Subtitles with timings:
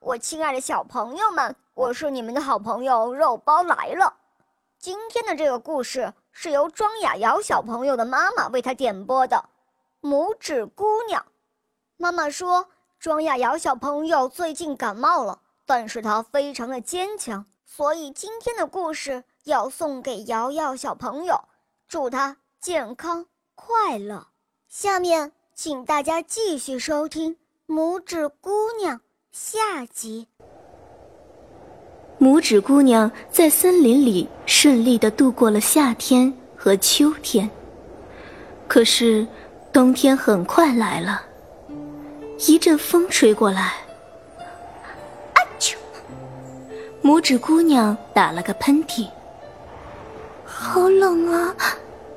[0.00, 4.14] 我亲爱的小朋友们，我是你们的好朋友肉包来了。
[4.78, 9.44] 今天的这个故事是由庄雅瑶小朋友的妈妈为他点播的，
[10.08, 11.20] 《拇指姑娘》。
[11.96, 12.68] 妈妈说，
[13.00, 21.48] 庄雅瑶小朋友最近感冒了，但是她非常的坚强，所以今天的故事要送给瑶瑶小朋友，
[21.88, 23.26] 祝她健康
[23.56, 24.28] 快乐。
[24.68, 27.34] 下面，请大家继续收听
[27.66, 28.96] 《拇指姑娘》
[29.30, 30.26] 下集。
[32.18, 37.48] 拇指姑娘在森林里顺利的度过了夏天和秋天。
[38.66, 39.26] 可是，
[39.72, 41.22] 冬天很快来了。
[42.46, 43.62] 一阵风吹过来，
[45.34, 45.74] 啊啾！
[47.02, 49.08] 拇指姑娘打了个喷嚏。
[50.44, 51.54] 好冷啊！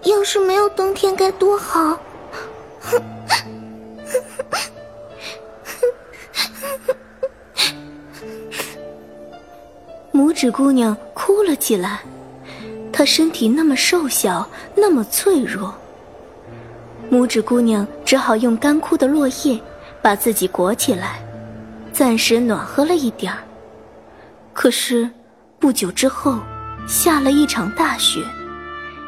[0.03, 1.99] 要是没有冬天该多好。
[2.81, 3.01] 哼。
[10.21, 12.01] 拇指姑娘哭了起来，
[12.93, 15.73] 她身体那么瘦小，那么脆弱。
[17.09, 19.59] 拇指姑娘只好用干枯的落叶
[19.99, 21.19] 把自己裹起来，
[21.91, 23.39] 暂时暖和了一点儿。
[24.53, 25.09] 可是
[25.57, 26.37] 不久之后，
[26.87, 28.23] 下了一场大雪，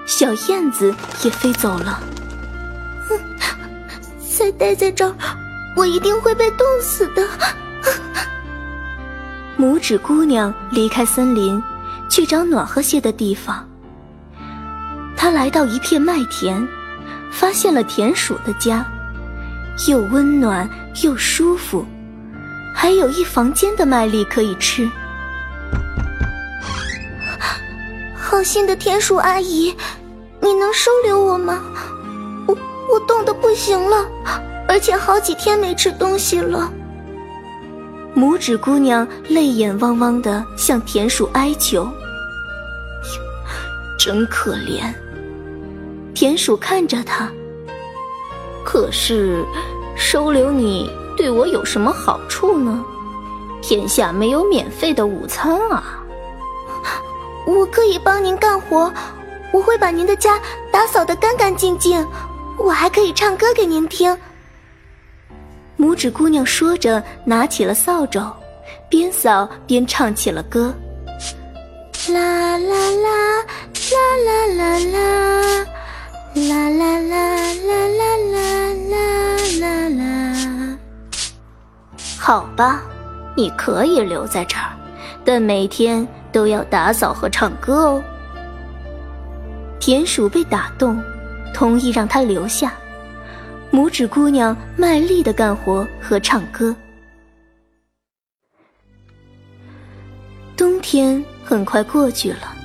[0.08, 0.92] 小燕子
[1.23, 2.02] 也飞走了。
[4.36, 5.16] 再待在这儿，
[5.77, 7.23] 我一定会被冻死的。
[9.64, 11.64] 拇指姑娘离开森林，
[12.09, 13.66] 去找暖和些的地方。
[15.16, 16.67] 她来到一片麦田，
[17.31, 18.86] 发现了田鼠的家，
[19.88, 20.70] 又温暖
[21.02, 21.86] 又舒服，
[22.75, 24.89] 还有一房间的麦粒可以吃。
[28.14, 29.73] 好心的田鼠阿姨，
[30.42, 31.61] 你能收留我吗？
[32.48, 32.58] 我
[32.92, 34.05] 我冻得不行了，
[34.67, 36.70] 而且好几天没吃东西了。
[38.16, 41.89] 拇指姑娘泪眼汪汪的向田鼠哀求
[43.97, 44.94] ：“真可怜。”
[46.14, 47.27] 田鼠看着她，
[48.64, 49.43] 可是
[49.95, 52.86] 收留你对我有什么好处呢？
[53.61, 56.04] 天下没有免费的午餐啊！
[57.48, 58.93] 我可以帮您干活，
[59.52, 60.39] 我会把您的家
[60.71, 62.05] 打扫得干干净净，
[62.60, 64.16] 我还可以唱歌给您听。
[65.83, 68.32] 拇指姑娘说着，拿起了扫帚，
[68.88, 70.73] 边扫边唱起了歌：
[72.08, 73.44] 啦啦啦，
[73.92, 75.66] 啦啦啦啦，
[76.36, 77.20] 啦啦啦
[77.67, 78.08] 啦啦
[78.89, 79.10] 啦
[79.60, 80.77] 啦啦。
[82.17, 82.82] 好吧，
[83.36, 84.72] 你可以留在这儿，
[85.26, 88.02] 但每天都要打扫和唱歌哦。
[89.82, 91.04] 田鼠被打动，
[91.54, 92.72] 同意让她留下。
[93.73, 96.76] 拇指姑娘卖力的干活和唱歌。
[100.56, 102.56] 冬天很快过去了，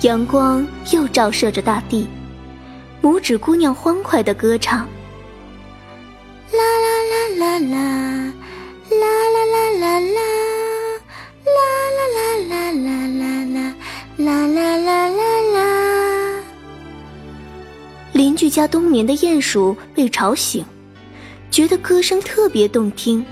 [0.00, 2.08] 阳光又照射着大地。
[3.00, 4.80] 拇指姑娘欢快的歌唱：
[6.50, 7.78] 啦啦啦啦啦，
[8.90, 10.18] 啦啦啦啦啦，
[11.46, 11.62] 啦
[11.94, 12.18] 啦啦
[12.50, 13.22] 啦啦啦
[13.54, 13.56] 啦，
[14.18, 15.23] 啦啦啦啦啦。
[18.34, 20.64] 邻居家冬眠的鼹鼠被吵醒，
[21.52, 23.24] 觉得歌声特别动听，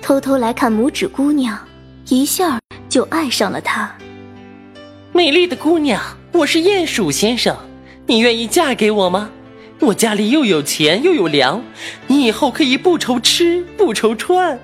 [0.00, 1.58] 偷偷来看拇指姑娘，
[2.08, 3.94] 一下就爱上了她。
[5.12, 7.54] 美丽的姑娘，我是鼹鼠先生，
[8.06, 9.30] 你愿意嫁给我吗？
[9.80, 11.62] 我家里又有钱又有粮，
[12.06, 14.58] 你以后可以不愁吃不愁穿。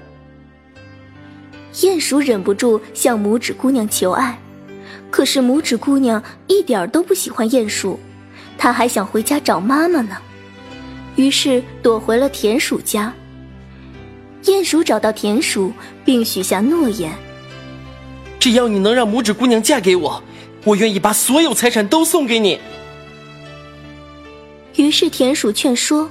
[1.75, 4.41] 鼹鼠忍不住向拇指姑娘求爱，
[5.11, 8.01] 可是拇指姑娘一点都不喜欢鼹鼠。
[8.63, 10.17] 他还想回家找妈妈呢，
[11.17, 13.13] 于是躲回了田鼠家。
[14.45, 15.73] 鼹鼠找到田鼠，
[16.05, 17.13] 并许下诺言：
[18.39, 20.23] 只要你能让拇指姑娘嫁给我，
[20.63, 22.61] 我愿意把所有财产都送给你。
[24.77, 26.09] 于是田鼠劝说：“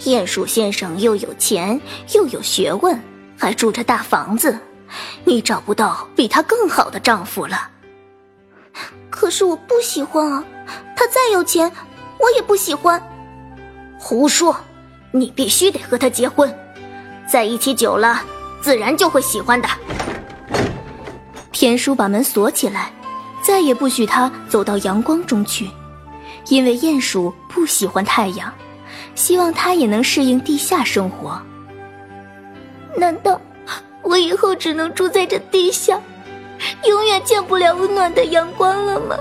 [0.00, 1.78] 鼹鼠先生又有钱
[2.14, 2.98] 又有学问，
[3.36, 4.58] 还住着大房子，
[5.26, 7.68] 你找不到比他更好的丈夫了。”
[9.12, 10.42] 可是我不喜欢啊。
[10.94, 11.70] 他再有钱，
[12.18, 13.02] 我也不喜欢。
[13.98, 14.56] 胡说！
[15.12, 16.54] 你必须得和他结婚，
[17.26, 18.20] 在一起久了，
[18.60, 19.68] 自然就会喜欢的。
[21.52, 22.90] 田鼠把门锁起来，
[23.42, 25.70] 再也不许他走到阳光中去，
[26.48, 28.52] 因为鼹鼠不喜欢太阳，
[29.14, 31.40] 希望他也能适应地下生活。
[32.94, 33.40] 难道
[34.02, 35.98] 我以后只能住在这地下，
[36.84, 39.16] 永远见不了温暖的阳光了吗？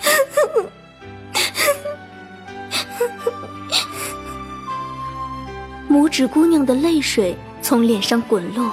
[5.88, 8.72] 拇指姑娘的泪水从脸上滚落。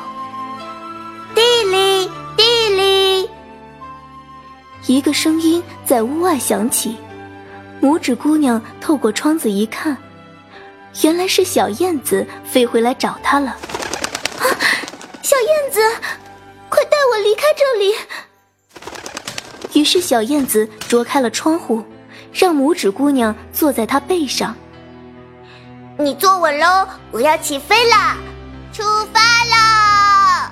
[1.35, 3.29] 地里，地里！
[4.85, 6.95] 一个声音在屋外响起。
[7.81, 9.95] 拇指姑娘透过窗子一看，
[11.03, 13.51] 原来是小燕子飞回来找她了。
[13.51, 13.57] 啊，
[15.21, 15.79] 小燕子，
[16.69, 17.93] 快带我离开这里！
[19.77, 21.83] 于是小燕子啄开了窗户，
[22.33, 24.55] 让拇指姑娘坐在她背上。
[25.99, 28.17] 你坐稳喽，我要起飞啦！
[28.73, 28.81] 出
[29.13, 30.51] 发啦！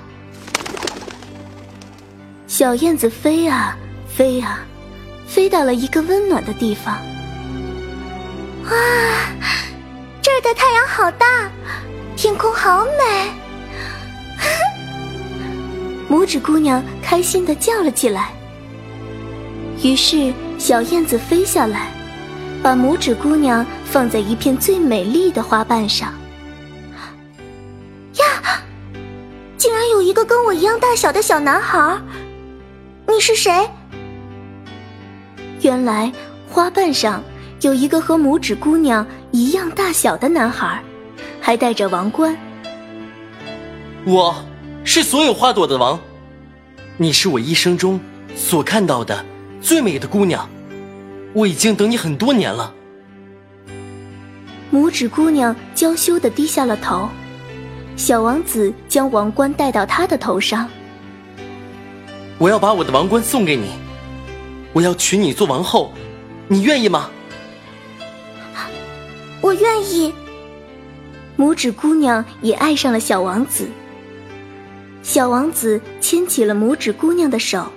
[2.46, 3.76] 小燕子飞啊
[4.06, 4.60] 飞啊，
[5.26, 6.94] 飞到了一个温暖的地方。
[8.66, 8.70] 哇，
[10.22, 11.50] 这儿的太阳好大，
[12.14, 13.32] 天空好美！
[16.14, 18.35] 拇指姑娘开心的叫了起来。
[19.82, 21.90] 于是小燕子飞下来。
[22.62, 26.12] 把拇指姑娘放在一片最美丽的花瓣上。
[28.14, 28.60] 呀，
[29.56, 31.96] 竟然有一个跟我一样大小的小男孩！
[33.06, 33.68] 你是谁？
[35.60, 36.10] 原来
[36.50, 37.22] 花瓣上
[37.60, 40.82] 有一个和拇指姑娘一样大小的男孩，
[41.40, 42.36] 还戴着王冠。
[44.04, 44.34] 我
[44.82, 46.00] 是所有花朵的王，
[46.96, 48.00] 你是我一生中
[48.34, 49.24] 所看到的
[49.60, 50.48] 最美的姑娘。
[51.32, 52.72] 我已经等你很多年了。
[54.72, 57.08] 拇指姑娘娇羞的低下了头，
[57.96, 60.68] 小王子将王冠戴到她的头上。
[62.38, 63.70] 我要把我的王冠送给你，
[64.72, 65.92] 我要娶你做王后，
[66.48, 67.10] 你愿意吗？
[69.42, 70.12] 我愿意。
[71.38, 73.68] 拇指姑娘也爱上了小王子。
[75.02, 77.70] 小王子牵起了拇指姑娘的手。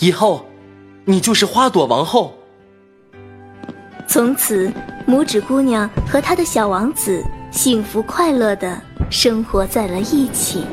[0.00, 0.44] 以后。
[1.06, 2.34] 你就是花朵王后。
[4.06, 4.70] 从此，
[5.08, 8.80] 拇指姑娘和她的小王子幸福快乐的
[9.10, 10.64] 生活在了一起。